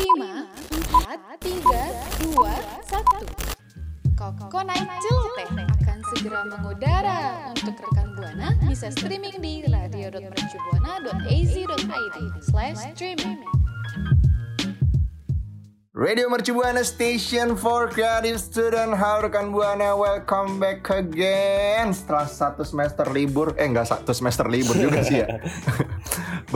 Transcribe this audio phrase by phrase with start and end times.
[0.00, 4.16] 4, 3, 2, 1.
[4.16, 7.52] Koko Naik Celoteh akan segera mengudara.
[7.52, 13.44] Untuk rekan Buana bisa streaming di radio.mercubuana.az.id slash streaming.
[15.92, 22.64] Radio Mercu Buana Station for Creative Student Halo rekan Buana, welcome back again Setelah satu
[22.64, 25.28] semester libur Eh enggak satu semester libur juga sih ya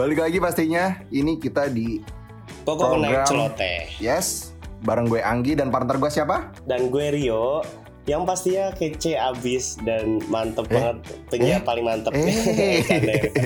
[0.01, 2.01] Balik lagi pastinya Ini kita di
[2.65, 3.25] Pokok Program.
[3.25, 3.93] celoteh.
[3.97, 4.51] Yes
[4.81, 6.53] Bareng gue Anggi dan partner gue siapa?
[6.65, 7.65] Dan gue Rio
[8.05, 10.77] yang pastinya kece abis dan mantep Eh?
[10.77, 10.97] banget
[11.33, 11.65] penyiar Eh?
[11.65, 12.21] paling mantep Eh?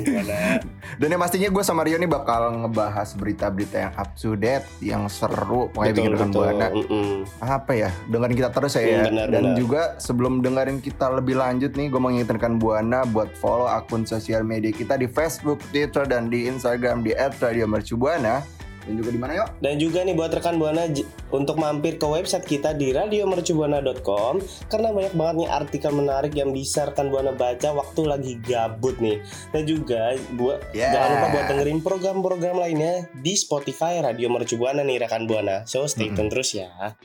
[0.05, 0.59] Buana.
[0.99, 5.15] Dan yang pastinya gue sama Rio nih bakal ngebahas berita-berita yang up to date Yang
[5.17, 7.23] seru Pokoknya bikin rekan Buana Mm-mm.
[7.39, 9.03] apa ya dengerin kita terus ya, ya.
[9.07, 9.55] benar, dan benar.
[9.55, 14.43] juga sebelum dengerin kita lebih lanjut nih gue mau ngingetin Buana buat follow akun sosial
[14.43, 18.58] media kita di Facebook, Twitter dan di Instagram di @radiomercubuana
[18.89, 19.49] dan juga di mana yuk?
[19.61, 20.89] Dan juga nih buat rekan Buana
[21.29, 24.41] untuk mampir ke website kita di radiomercubuana.com
[24.73, 29.21] karena banyak banget nih artikel menarik yang bisa rekan Buana baca waktu lagi gabut nih.
[29.53, 30.93] Dan juga buat Yeah.
[30.95, 35.69] jangan lupa buat dengerin program-program lainnya di Spotify Radio Mercu Buana nih rekan Buana.
[35.69, 36.97] So stay tune terus ya.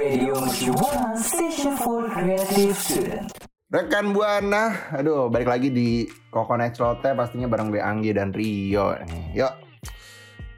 [0.00, 3.39] Radio Mercubuana Station for Creative Student.
[3.70, 9.38] Rekan Buana, aduh balik lagi di Coconut Rote pastinya bareng gue Anggi dan Rio nih.
[9.38, 9.52] Yuk.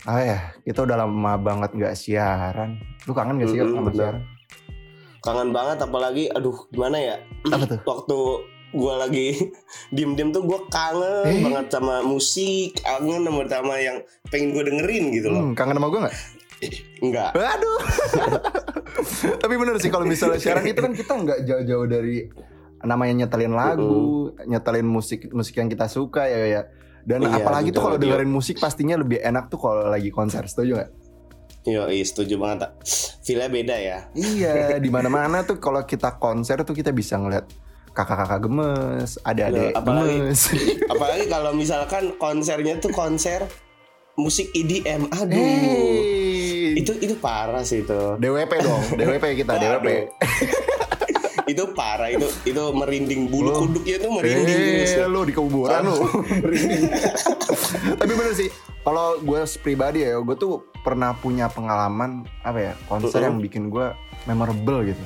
[0.02, 2.80] Ah ya, kita udah lama banget nggak siaran.
[3.04, 3.96] Lu kangen gak sih yuk Mm-mm, sama bener.
[4.00, 4.22] siaran?
[5.20, 7.16] Kangen banget apalagi aduh gimana ya?
[7.46, 7.78] Apa tuh?
[7.92, 8.18] Waktu
[8.72, 9.28] gue lagi
[9.94, 11.44] diem-diem tuh gue kangen Eh?
[11.44, 14.00] banget sama musik, kangen sama sama yang
[14.32, 15.42] pengen gue dengerin gitu loh.
[15.42, 16.16] Hmm, kangen sama gue nggak?
[17.04, 17.30] Enggak.
[17.36, 17.80] Waduh.
[19.44, 22.24] Tapi bener sih kalau misalnya siaran itu kan kita nggak jauh-jauh dari
[22.82, 26.62] namanya nyetelin lagu, nyetelin musik musik yang kita suka ya ya.
[27.02, 30.78] Dan Iya, apalagi tuh kalau dengerin musik pastinya lebih enak tuh kalau lagi konser, setuju
[30.78, 30.90] nggak?
[31.62, 32.66] Yo, iya, setuju banget.
[32.66, 32.72] Tak.
[33.22, 33.98] Feel-nya beda ya.
[34.14, 37.46] Iya, di mana-mana tuh kalau kita konser tuh kita bisa ngeliat
[37.92, 40.40] kakak-kakak gemes, apalagi- gemes.
[40.92, 43.44] Apalagi kalau misalkan konsernya tuh konser
[44.16, 45.10] musik EDM.
[45.10, 45.36] Aduh.
[45.36, 46.78] Hey.
[46.78, 48.00] Itu itu parah sih itu.
[48.16, 49.88] DWP dong, DWP kita, DWP.
[51.52, 53.58] Itu parah itu itu merinding bulu Oh.
[53.62, 54.58] kuduknya tuh merinding.
[54.82, 55.96] Eh, lu di kuburan lu.
[58.00, 58.48] Tapi bener sih,
[58.80, 63.28] kalau gue pribadi ya, gue tuh pernah punya pengalaman apa ya konser Mm-mm.
[63.28, 63.92] yang bikin gue
[64.24, 65.04] memorable gitu.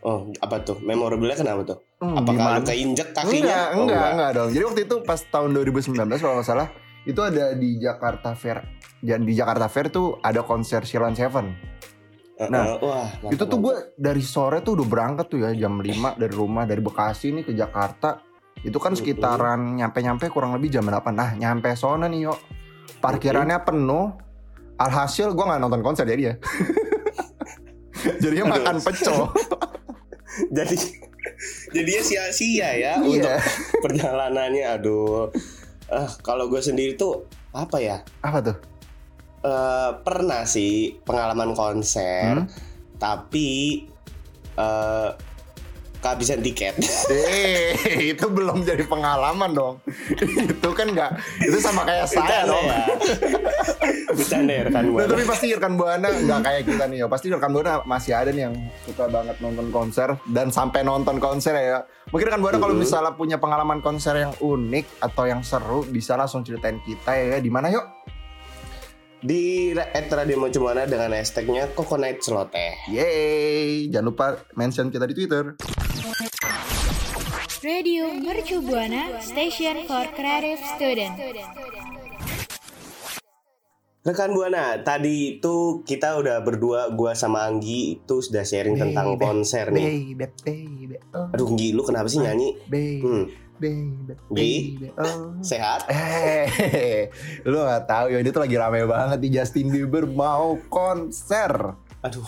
[0.00, 0.76] Oh, apa tuh?
[0.78, 1.78] Memorable kenapa tuh?
[1.98, 3.60] Hmm, Apakah lu keinjek Enggak, kakinya?
[3.72, 4.48] enggak, Oh, enggak, dong.
[4.52, 6.68] Jadi waktu itu pas tahun 2019 kalau nggak salah,
[7.02, 8.60] itu ada di Jakarta Fair.
[9.00, 11.56] Dan di Jakarta Fair tuh ada konser Silent Seven.
[12.50, 16.20] Nah, wah, mantap, itu tuh gue dari sore tuh udah berangkat tuh ya jam 5
[16.20, 18.20] dari rumah dari Bekasi nih ke Jakarta.
[18.64, 21.12] Itu kan sekitaran nyampe-nyampe kurang lebih jam 8.
[21.12, 22.38] Nah, nyampe sono nih yuk.
[22.98, 24.16] Parkirannya penuh.
[24.74, 26.34] Alhasil gue nggak nonton konser jadi ya.
[28.22, 29.30] Jadinya makan pecel.
[30.56, 30.76] jadi
[31.72, 33.00] jadinya sia-sia ya Iya.
[33.00, 33.32] untuk
[33.80, 34.64] perjalanannya.
[34.76, 35.30] Aduh.
[35.88, 38.02] Ah, kalau gue sendiri tuh apa ya?
[38.24, 38.56] Apa tuh?
[39.44, 40.72] Eh, pernah sih
[41.04, 42.48] pengalaman konser, Hmm?
[42.96, 43.84] tapi
[44.54, 45.10] eh
[46.00, 46.80] kehabisan tiket.
[47.12, 47.76] Eh,
[48.10, 49.74] itu belum jadi pengalaman dong.
[50.48, 51.10] itu kan nggak.
[51.40, 52.64] Itu sama kayak saya Bercanda dong.
[52.64, 52.84] ya.
[54.16, 55.10] Bercanda ya rekan Nah, Buana.
[55.10, 57.06] tapi pasti rekan buana nggak kayak kita nih ya.
[57.06, 61.52] Pasti rekan buana masih ada nih yang suka banget nonton konser dan sampai nonton konser
[61.52, 61.78] ya.
[62.08, 62.80] Mungkin rekan buana kalau Mhm.
[62.80, 67.36] misalnya punya pengalaman konser yang unik atau yang seru bisa langsung ceritain kita ya.
[67.38, 67.84] Di mana yuk?
[69.24, 72.76] Di at Radio Mocuana dengan hashtagnya Coconut Celoteh.
[72.92, 75.56] Yeay, jangan lupa mention kita di Twitter.
[77.64, 81.16] Radio Mercu Buana Station for Creative Student.
[84.04, 89.24] Rekan Buana, tadi itu kita udah berdua, gua sama Anggi itu sudah sharing tentang Baby,
[89.24, 90.12] konser nih.
[90.12, 92.60] Baby, baby, oh, Aduh, Anggi, lu kenapa sih nyanyi?
[92.68, 93.24] baby, Hmm,
[93.58, 95.38] baby, baby, oh.
[95.40, 95.86] sehat?
[95.90, 97.08] Eh,
[97.48, 101.74] lu gak tahu ya ini tuh lagi rame banget di Justin Bieber mau konser.
[102.02, 102.26] Aduh,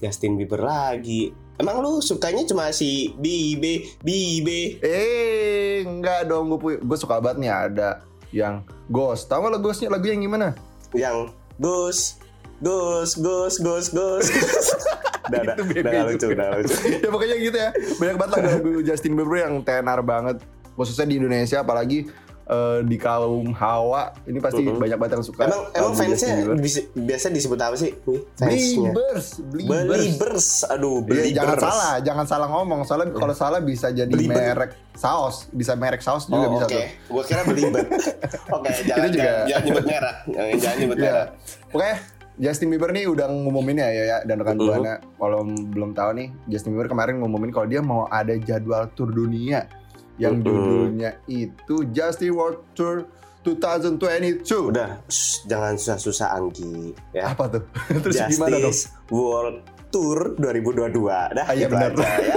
[0.00, 1.30] Justin Bieber lagi.
[1.58, 4.78] Emang lu sukanya cuma si Bibe, Bibe?
[4.78, 7.88] Eh, enggak dong, gue gue suka banget nih ada
[8.30, 9.26] yang Ghost.
[9.26, 10.54] Tahu nggak lo Ghostnya lagu yang gimana?
[10.94, 12.22] Yang Gus,
[12.62, 14.26] Gus, Gus, Gus, Gus.
[15.28, 16.34] Udah, udah, Itu beda lucu, juga.
[16.34, 16.74] udah lucu.
[16.96, 17.70] ya pokoknya gitu ya.
[17.94, 20.36] Banyak banget lagu-lagu Justin Bieber yang tenar banget.
[20.72, 22.06] Khususnya di Indonesia, apalagi
[22.46, 24.78] eh, di kaum Hawa ini pasti Mm-mm.
[24.78, 25.42] banyak banget yang suka.
[25.44, 27.92] Emang emang fansnya bis- biasa disebut apa sih?
[28.38, 29.26] Beliebers.
[29.44, 30.46] Beliebers.
[30.66, 31.34] Aduh, Iya, beliebers.
[31.34, 32.80] jangan salah, jangan salah ngomong.
[32.82, 34.32] Soalnya kalau salah bisa jadi Belieber.
[34.34, 36.72] merek saus, bisa merek saus juga Oh, bisa oke.
[36.72, 36.84] tuh.
[37.10, 37.86] Gua kira belibet.
[38.56, 39.22] Oke, jangan, juga.
[39.22, 40.16] jangan, jangan nyebut merek.
[40.26, 41.04] Jangan, jangan nyebut Iya.
[41.10, 41.28] merek.
[41.68, 41.96] Pokoknya
[42.38, 46.28] Justin Bieber nih udah ngumumin ya ya, ya dan rekan buana kalau belum tahu nih
[46.46, 49.66] Justin Bieber kemarin ngumumin kalau dia mau ada jadwal tur dunia.
[50.18, 50.44] Yang Mhm.
[50.46, 53.06] judulnya itu Justin World Tour
[53.56, 54.44] 2022.
[54.68, 56.92] Udah, shh, jangan susah-susah Anggi.
[57.10, 57.32] Ya.
[57.32, 57.62] Apa tuh?
[58.04, 58.74] Terus gimana dong?
[58.74, 59.56] Justice World
[59.88, 61.00] Tour 2022.
[61.32, 61.90] Dah, Ah, iya, gitu benar.
[61.92, 62.34] aja ya.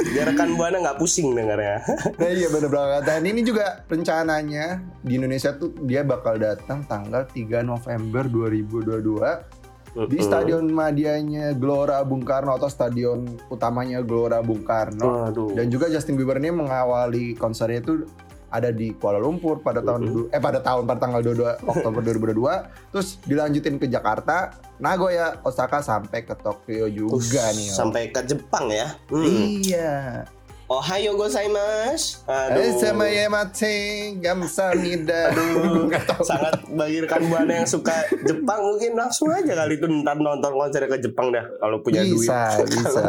[0.10, 1.82] Biar rekan buana nggak pusing dengarnya.
[2.14, 3.02] Nah iya bener banget.
[3.06, 4.66] Dan ini juga rencananya
[5.00, 9.60] di Indonesia tuh dia bakal datang tanggal 3 November 2022
[10.06, 10.18] di.
[10.20, 15.30] Stadion Madianya Gelora Bung Karno atau stadion utamanya Gelora Bung Karno.
[15.30, 15.54] Waduh.
[15.54, 18.06] Dan juga Justin Bieber ini mengawali konsernya itu
[18.50, 22.00] ada di Kuala Lumpur pada tahun eh pada tahun pada tanggal 22 Oktober
[22.34, 27.68] 2022 terus dilanjutin ke Jakarta, Nagoya, Osaka sampai ke Tokyo juga Us, nih.
[27.70, 27.76] Om.
[27.78, 28.98] Sampai ke Jepang ya.
[29.08, 29.62] Hmm.
[29.62, 30.26] Iya.
[30.70, 32.22] Ohayo gozaimasu.
[32.30, 32.78] Eh Aduh.
[32.78, 34.14] sama ya mate.
[34.22, 36.22] Aduh, tahu.
[36.22, 40.86] sangat bagi rekan buana yang suka Jepang mungkin langsung aja kali itu ntar nonton konser
[40.86, 42.22] ke Jepang dah kalau punya duit.
[42.22, 43.02] bisa, bisa.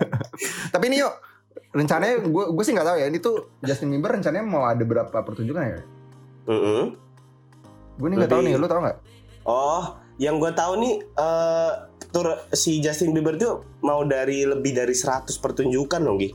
[0.72, 1.12] Tapi ini yuk
[1.72, 5.12] rencananya gue gue sih nggak tahu ya ini tuh Justin Bieber rencananya mau ada berapa
[5.14, 5.80] pertunjukan ya?
[6.44, 6.82] Mm-mm.
[7.94, 8.98] Gue nih nggak tahu nih, lu tahu nggak?
[9.42, 9.84] Oh,
[10.16, 11.70] yang gue tahu nih eh
[12.08, 16.30] tur si Justin Bieber tuh mau dari lebih dari 100 pertunjukan loh, Gi.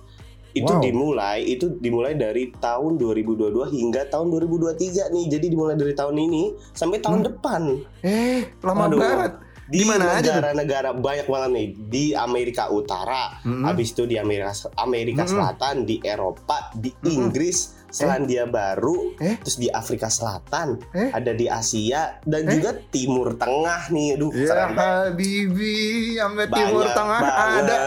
[0.53, 0.81] Itu Wow.
[0.81, 5.25] dimulai itu dimulai dari tahun 2022 hingga tahun 2023 nih.
[5.29, 6.43] Jadi dimulai dari tahun ini
[6.73, 7.27] sampai tahun Hmm.
[7.29, 7.61] depan.
[8.01, 8.97] Eh, lama Waduh.
[8.97, 9.33] banget.
[9.67, 13.63] Di mana aja negara-negara banyak banget nih di Amerika Utara, Mm-mm.
[13.63, 15.33] habis itu di Amerika Amerika Mm-mm.
[15.33, 17.11] Selatan, di Eropa, di Mm-mm.
[17.11, 19.35] Inggris, Selandia Baru, Eh?
[19.37, 21.07] terus di Afrika Selatan, Eh?
[21.09, 22.51] ada di Asia dan Eh?
[22.53, 24.15] juga Timur Tengah nih.
[24.15, 24.67] Aduh, Ya.
[24.67, 25.75] Habibi,
[26.13, 27.63] sampai Timur Tengah banget.
[27.63, 27.77] ada.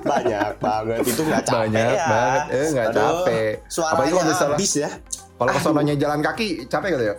[0.00, 2.06] Banyak banget itu nggak capek Banyak ya.
[2.06, 3.50] banget, eh nggak capek.
[3.54, 4.90] Apalagi Suaranya kalau misalnya- habis ya.
[5.34, 7.14] Kalau kesonanya jalan kaki capek gitu ya?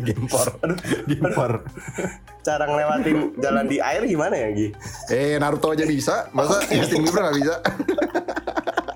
[0.06, 0.48] Gempor,
[1.06, 1.52] gempor.
[2.42, 4.68] Cara ngelewatin jalan di air gimana ya, Gi?
[5.14, 7.54] Eh Naruto aja bisa, masa Justin Bieber nggak bisa?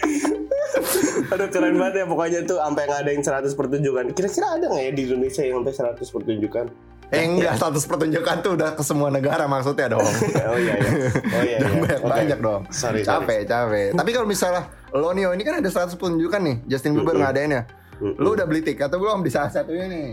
[1.32, 4.04] Aduh keren banget ya pokoknya tuh sampai ngadain 100 pertunjukan.
[4.14, 6.66] Kira-kira ada nggak ya di Indonesia yang sampai 100 pertunjukan?
[7.08, 10.04] Eh enggak, status pertunjukan tuh udah ke semua negara maksudnya dong.
[10.52, 10.90] oh iya iya.
[11.32, 11.56] Oh iya.
[11.64, 11.68] Iya.
[11.80, 12.12] banyak, Oke.
[12.12, 12.62] banyak dong.
[12.68, 13.24] Sorry, sorry.
[13.24, 13.88] capek, capek.
[13.96, 17.24] Tapi kalau misalnya lo nih, oh, ini kan ada 100 pertunjukan nih, Justin Bieber Mm-mm.
[17.24, 17.62] ngadainnya.
[18.04, 18.20] Mm-mm.
[18.20, 20.06] Lo udah beli tiket atau belum di salah satunya nih?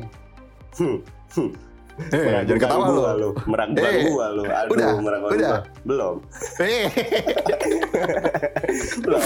[0.80, 0.98] Hmm,
[1.36, 1.50] hmm.
[1.96, 3.14] Eh, jangan ketawa gua lo.
[3.16, 3.30] lu.
[3.46, 4.44] Meragukan Eh, gua lu.
[4.44, 5.50] Aduh, udah, meragukan udah.
[5.50, 5.60] gua.
[5.82, 6.16] Belum.
[6.60, 6.86] Eh,
[9.00, 9.24] Belum.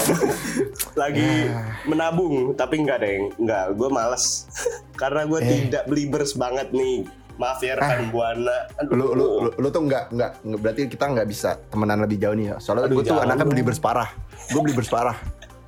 [0.94, 1.74] Lagi Ah.
[1.84, 3.74] menabung tapi enggak deh, enggak.
[3.74, 4.46] Gue males.
[5.00, 5.42] Karena gue Eh.
[5.42, 5.50] Ah.
[5.60, 7.06] tidak belibers banget nih.
[7.34, 8.68] Maaf ya rekan buana.
[8.76, 8.92] Aduh.
[8.92, 12.36] lu, lu, lu, lu tuh nggak nggak nggak- berarti kita nggak bisa temenan lebih jauh
[12.36, 12.56] nih ya.
[12.58, 13.50] Soalnya Aduh, gue tuh anaknya dong.
[13.50, 14.08] beli berseparah.
[14.46, 15.16] Gue beli berseparah.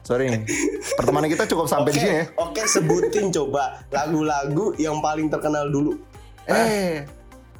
[0.03, 0.43] Sorry nih.
[0.95, 2.25] Pertemanan kita cukup sampai Oke, di sini ya.
[2.37, 5.95] Oke, sebutin coba lagu-lagu yang paling terkenal dulu.
[6.49, 7.07] Eh,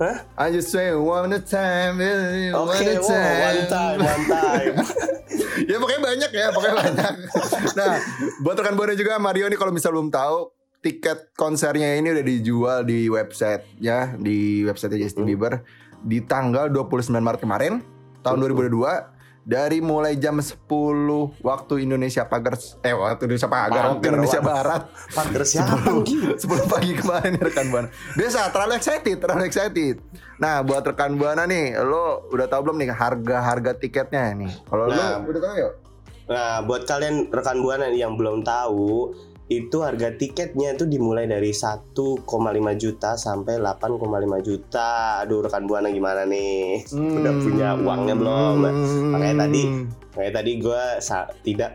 [0.01, 0.17] Hah?
[0.35, 4.75] I just say one time, one Oke, wow, one time, one time.
[5.71, 7.15] ya pokoknya banyak ya, pokoknya banyak.
[7.79, 8.03] nah,
[8.43, 10.51] buat rekan buana juga Mario nih kalau misal belum tahu,
[10.83, 15.31] tiket konsernya ini udah dijual di website ya, di website Justin Hmm.
[15.31, 15.63] Bieber
[16.03, 17.73] di tanggal 29 Maret kemarin
[18.27, 18.59] tahun Hmm.
[18.59, 20.55] 2022 dari mulai jam 10
[21.43, 22.55] waktu Indonesia pagar
[22.87, 24.51] eh waktu Indonesia pagar waktu Indonesia waktu.
[24.55, 26.17] Barat Pagar siapa, Gi?
[26.39, 27.89] 10 pagi kemarin ya rekan buana.
[28.15, 29.99] Biasa terlalu excited, terlalu excited.
[30.39, 34.51] Nah, buat rekan buana nih, lo udah tahu belum nih harga-harga tiketnya nih?
[34.67, 35.19] Kalau Nah.
[35.19, 35.71] lo udah tahu ya?
[36.23, 39.11] Nah, buat kalian rekan buana yang belum tahu,
[39.61, 42.25] itu harga tiketnya itu dimulai dari 1,5
[42.81, 45.21] juta sampai 8,5 juta.
[45.21, 46.89] Aduh, rekan buana gimana nih?
[47.21, 48.55] Udah punya uangnya belum?
[49.13, 49.63] Makanya tadi
[50.13, 50.83] Kayak tadi gue
[51.41, 51.71] tidak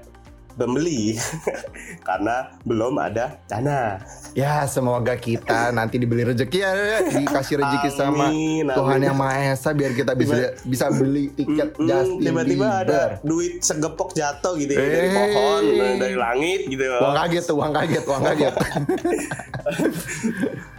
[0.57, 1.15] membeli
[2.07, 4.01] karena belum ada dana.
[4.33, 9.49] Ya, semoga kita nanti dibeli rezeki ya, ya, dikasih rezeki sama Amin, Tuhan yang Maha
[9.49, 14.71] Esa biar kita bisa bisa beli tiket Mm, Justin tiba-tiba ada duit segepok jatuh gitu
[14.71, 15.13] ya dari Eh.
[15.13, 15.63] pohon
[15.97, 18.53] dari langit gitu Uang kaget tuh, uang kaget, uang kaget.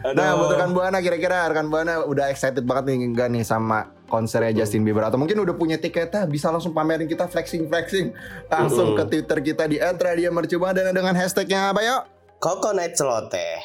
[0.09, 4.65] Nah, buat rekan Buana kira-kira rekan Buana udah excited banget nih enggak nih sama konsernya
[4.65, 8.17] Justin Bieber atau mungkin udah punya tiketnya bisa langsung pamerin kita flexing flexing
[8.49, 12.03] langsung ke Twitter kita di @radio mercubuana dan dengan hashtagnya apa yuk?
[12.41, 13.61] Coconut celoteh.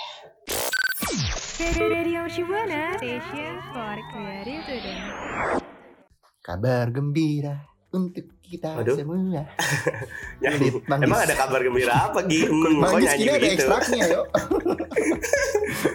[6.43, 7.55] Kabar gembira
[7.93, 8.97] untuk kita Aduh.
[8.99, 9.17] semua.
[10.43, 10.73] Nangis.
[11.07, 12.43] Emang ada kabar gembira apa Gi?
[12.49, 13.53] Hmm, kok nyanyi ada begitu?
[13.55, 14.25] ekstraknya yuk.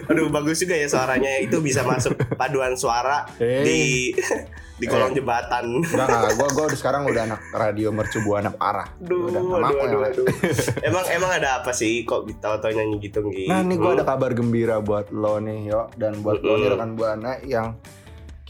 [0.05, 3.61] Aduh bagus juga ya suaranya itu bisa masuk paduan suara Eh.
[3.61, 3.79] di
[4.75, 5.83] di kolong jembatan.
[5.83, 8.87] Enggak enggak, gue gue sekarang udah anak radio mercu buana parah.
[8.97, 10.09] Aduh, Udah, aduh, maaf, aduh, ya.
[10.09, 10.25] aduh.
[10.81, 13.45] Emang emang ada apa sih kok tahu-tahu nyanyi gitu Gi?
[13.45, 13.97] Nah, nih gue Hmm.
[13.97, 16.61] ada kabar gembira buat lo nih, yo, dan buat lo Mm-mm.
[16.61, 17.75] nih rekan buana yang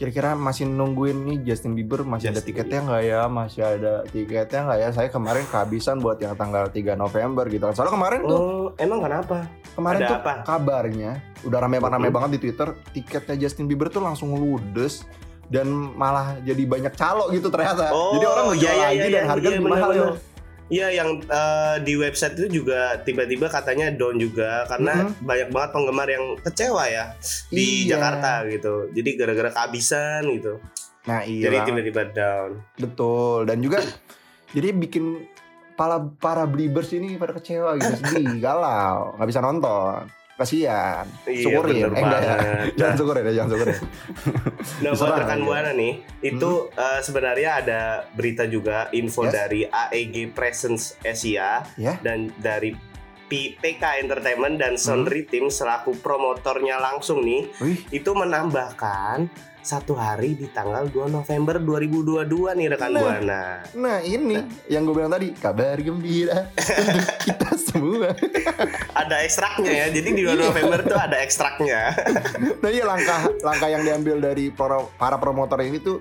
[0.00, 3.20] kira-kira masih nungguin nih Justin Bieber masih ada Justin tiketnya nggak ya?
[3.28, 4.88] Masih ada tiketnya nggak ya?
[4.96, 7.76] Saya kemarin kehabisan buat yang tanggal 3 November gitu kan.
[7.76, 9.44] Soalnya kemarin tuh, Oh, emang kenapa?
[9.76, 10.32] kemarin ada tuh apa?
[10.48, 15.04] kabarnya udah rame-rame banget di Twitter, tiketnya Justin Bieber tuh langsung ludes
[15.52, 17.92] dan malah jadi banyak calo gitu ternyata.
[17.92, 20.16] Oh, jadi orang ngejual iya, iya, lagi iya, dan iya, harga iya, lebih mahal benar-benar.
[20.70, 25.20] Iya yang eh, di website itu juga tiba-tiba katanya down juga karena Mhm.
[25.20, 27.04] banyak banget penggemar yang kecewa ya
[27.48, 27.98] di Iya.
[27.98, 28.74] Jakarta gitu.
[28.90, 30.62] Jadi gara-gara kehabisan gitu.
[31.04, 31.50] Nah iya.
[31.50, 32.50] Jadi tiba-tiba down.
[32.76, 33.82] Betul dan juga
[34.50, 35.26] jadi bikin
[35.74, 40.04] para para believers ini pada kecewa gitu sedih galau nggak bisa nonton
[40.40, 41.84] kasihan Iya syukurin.
[41.86, 42.20] eh, enggak.
[42.20, 42.34] ya
[42.74, 43.76] jangan syukurin ya jangan syukurin.
[44.82, 45.92] Nah buat rekan buana nih,
[46.22, 47.80] itu eh, sebenarnya ada
[48.10, 49.32] berita juga info Yes.
[49.34, 51.94] dari AEG Presence Asia ya.
[52.00, 52.72] dan dari
[53.28, 54.82] PK Entertainment dan Hmm.
[55.06, 57.78] Sonri Team selaku promotornya langsung nih wih.
[57.92, 59.30] itu menambahkan
[59.60, 62.98] satu hari di tanggal 2 November 2022 nih rekan Nah.
[62.98, 63.44] buana.
[63.72, 66.48] nah ini yang gue bilang tadi kabar gembira.
[67.22, 68.10] Kita semua
[68.92, 69.86] Ada ekstraknya ya.
[69.88, 70.42] Jadi di 2 Iya.
[70.42, 71.92] November tuh ada ekstraknya.
[72.62, 76.00] nah iya langkah langkah yang diambil dari pro- para promotor ini tuh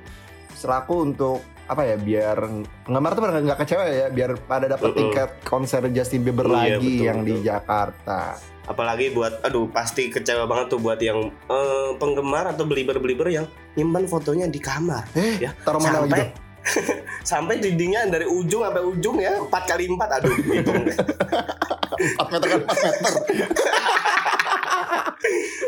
[0.52, 2.38] selaku untuk apa ya biar
[2.82, 5.14] penggemar tuh nggak kecewa ya biar pada dapat Mm-mm.
[5.14, 7.46] tiket konser Justin Bieber Iya, lagi betul, yang di betul.
[7.46, 8.22] Jakarta
[8.66, 14.06] Apalagi buat aduh pasti kecewa banget tuh buat yang eh, penggemar atau belieber-belieber yang nyimpan
[14.06, 15.10] fotonya di kamar.
[15.14, 16.49] eh Ya, taruh mana sampai tuh
[17.30, 20.98] sampai dindingnya dari ujung sampai ujung ya 4 kali 4 aduh hitung deh.
[20.98, 23.14] 4 meter kan 4 meter.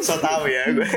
[0.01, 0.89] So tahu ya gue.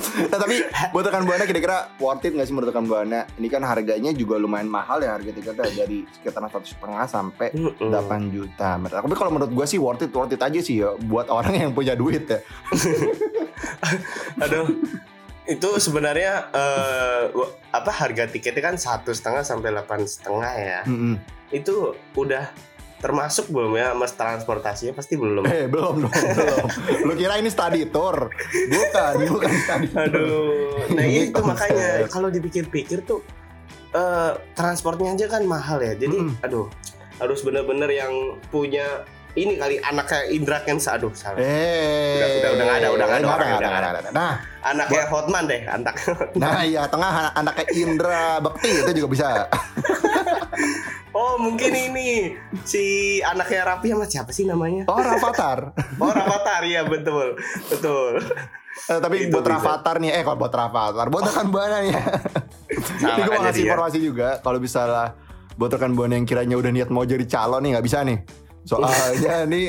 [0.00, 3.28] Nah, tapi buat rekan buana kira-kira worth it nggak sih menurut rekan buana?
[3.36, 7.48] Ini kan harganya juga lumayan mahal ya harga tiketnya dari sekitar satu setengah sampai.
[7.52, 8.80] 8 juta.
[8.80, 11.70] Tapi kalau menurut gue sih worth it, worth it aja sih ya buat orang yang
[11.70, 12.40] punya duit ya.
[14.44, 14.66] Aduh.
[15.50, 16.46] Itu sebenarnya
[17.34, 20.80] wa- apa harga tiketnya kan satu setengah sampai delapan setengah ya.
[20.86, 21.18] Mm-mm.
[21.50, 22.46] Itu udah
[23.00, 25.40] termasuk belum ya mas transportasinya pasti belum.
[25.42, 26.66] Eh belum dong belum.
[27.02, 28.28] Lu kira ini study tour?
[28.68, 30.04] Bukan, bukan study tour.
[30.04, 30.92] Aduh.
[30.92, 33.24] Nah Ini itu makanya kalau dipikir-pikir tuh
[33.90, 35.92] eh, transportnya aja kan mahal ya.
[35.94, 36.44] Jadi Mm-mm.
[36.44, 36.68] aduh
[37.16, 38.12] harus bener-bener yang
[38.48, 41.38] punya ini kali anaknya Indra Kens aduh salah.
[41.38, 44.10] Eh, Udah- udah- udah nggak ada, udah nggak ada orang, udah ada.
[44.10, 45.96] Nah, Anaknya Hotman deh, antak.
[46.36, 49.26] nah iya tengah anaknya Indra Bekti itu juga bisa.
[51.10, 54.86] Oh mungkin ini si anaknya Rapi sama siapa sih namanya?
[54.86, 55.74] Oh, Rafathar.
[56.02, 57.34] Oh Rafathar ya betul
[57.66, 58.22] betul.
[58.86, 59.54] Eh, tapi Itu buat bisa.
[59.58, 61.92] Rafathar nih, eh kalau buat Rafathar, buat rekan buana nih.
[61.92, 62.02] ya.
[63.18, 63.66] Ini gue ngasih jadi ya.
[63.74, 65.18] informasi juga kalau misalnya
[65.58, 68.18] buat rekan buana yang kiranya udah niat mau jadi calon nih nggak bisa nih.
[68.62, 69.66] Soalnya nih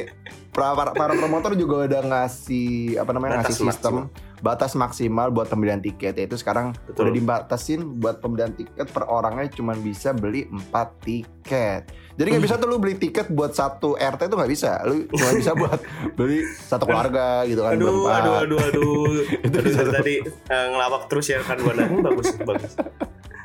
[0.54, 3.94] para, para, para promotor juga udah ngasih apa namanya Batas ngasih sistem
[4.42, 7.08] batas maksimal buat pembelian tiket yaitu sekarang Betul.
[7.08, 10.74] udah dibatasin buat pembelian tiket per orangnya cuma bisa beli 4
[11.06, 11.94] tiket.
[12.18, 14.82] Jadi nggak bisa tuh lu beli tiket buat satu RT tuh nggak bisa.
[14.84, 15.80] Lu cuma bisa buat
[16.14, 18.22] beli satu keluarga gitu kan Aduh, berempat.
[18.22, 19.14] aduh, aduh, aduh.
[19.46, 21.86] Itu Aduh, tadi eh, ngelawak terus ya kan buana.
[21.86, 22.74] Hmm, bagus, bagus.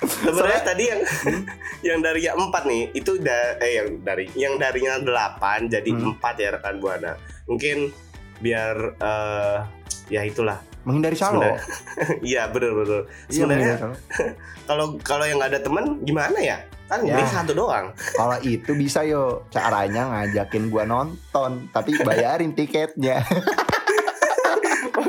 [0.06, 1.00] Sebenarnya tadi yang
[1.82, 6.16] yang dari yang empat nih itu da, eh yang dari yang darinya delapan jadi Hmm.
[6.16, 7.16] empat ya rekan buana.
[7.44, 7.90] Mungkin
[8.40, 9.58] biar eh,
[10.06, 11.42] ya itulah Menghindari calo.
[12.22, 13.74] Iya betul betul Iya, sebenarnya
[14.70, 16.58] kalau kalau yang nggak ada teman gimana ya?
[16.86, 17.18] Kan Ya.
[17.18, 17.90] beli satu doang.
[18.14, 19.42] Kalau itu bisa yo.
[19.50, 23.26] Caranya ngajakin gua nonton, tapi bayarin tiketnya.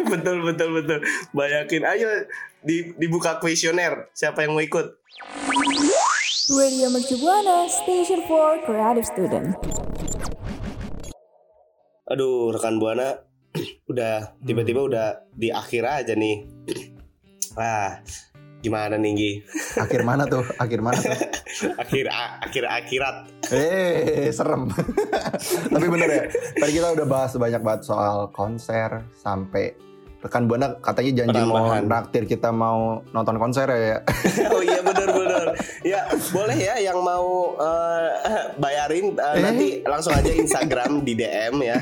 [0.10, 1.00] betul betul betul.
[1.32, 1.86] Bayakin.
[1.86, 2.26] Ayo
[2.60, 4.10] di, dibuka kuesioner.
[4.12, 4.90] Siapa yang mau ikut?
[6.50, 9.54] Radio Mercu Buana, Station for Creative Student.
[12.08, 13.20] aduh rekan buana
[13.88, 16.46] udah tiba-tiba udah di akhir aja nih
[17.58, 18.02] ah
[18.58, 19.32] gimana nih Gi?
[19.78, 20.42] Akhir mana tuh?
[20.58, 21.14] Akhir mana tuh?
[21.82, 22.06] akhir
[22.42, 23.18] akhir akhirat
[23.54, 24.68] Eh, serem.
[25.74, 26.24] Tapi bener ya,
[26.58, 29.78] tadi kita udah bahas banyak banget soal konser sampai
[30.18, 33.98] rekan buana katanya janji mau naktir kita mau nonton konser ya.
[34.54, 35.46] oh iya benar benar
[35.86, 36.02] ya
[36.34, 38.10] boleh ya yang mau eh,
[38.58, 39.42] bayarin eh, Eh?
[39.46, 41.78] nanti langsung aja Instagram di DM ya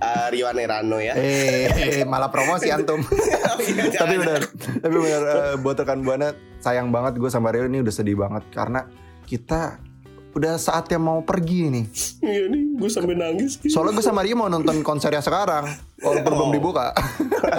[0.00, 0.32] at
[0.68, 1.14] Rano ya.
[1.14, 3.02] Eh, malah promosi antum.
[3.52, 4.48] Oh iya, tapi bener,
[4.80, 8.48] tapi bener eh, buat rekan buana sayang banget gue sama Rio ini udah sedih banget.
[8.48, 8.88] Karena
[9.28, 9.76] kita
[10.32, 11.84] udah saatnya mau pergi nih.
[12.24, 15.68] iya nih gue sampai nangis Soalnya gue sama Rio mau nonton konsernya sekarang
[16.00, 16.54] Walaupun belum Oh.
[16.56, 16.96] dibuka.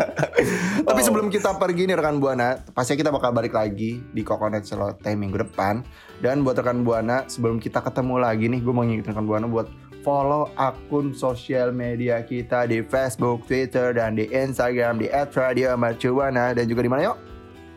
[0.90, 5.14] Tapi sebelum kita pergi nih rekan Buana Pasti kita bakal balik lagi di Coconut Celote
[5.14, 5.86] minggu depan.
[6.20, 9.70] Dan buat rekan Buana sebelum kita ketemu lagi nih Gue mau ngingetin rekan Buana buat
[10.03, 16.83] follow akun sosial media kita di Facebook, Twitter, dan di Instagram di @radiomercubuana dan juga
[16.83, 17.17] di mana yuk?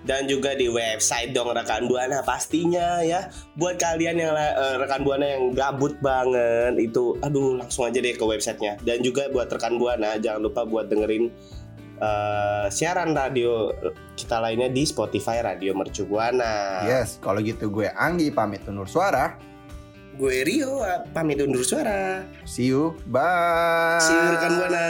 [0.07, 3.27] dan juga di website dong rekan buana pastinya ya
[3.59, 8.23] buat kalian yang eh, rekan buana yang gabut banget itu aduh langsung aja deh ke
[8.23, 11.27] websitenya dan juga buat rekan buana jangan lupa buat dengerin
[11.99, 13.75] eh, siaran radio
[14.15, 19.56] kita lainnya di Spotify Radio Mercu Buana Yes, kalau gitu gue Anggi pamit undur suara.
[20.17, 20.81] Gue Rio
[21.13, 24.01] pamit undur suara See you, bye.
[24.01, 24.87] see you rekan buana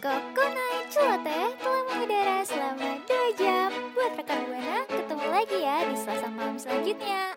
[0.00, 3.68] Kokonai Celoteh telah mengudara selama 2 jam.
[3.92, 7.36] Buat rekan Buana, ketemu lagi ya di Selasa malam selanjutnya.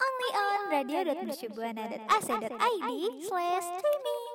[0.00, 2.88] Only on radio.mercubuana.ac.id
[3.20, 4.25] slash streaming.